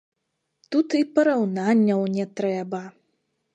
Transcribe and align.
Тут 0.75 0.95
і 0.99 1.01
параўнанняў 1.19 2.01
не 2.17 2.25
трэба. 2.41 2.83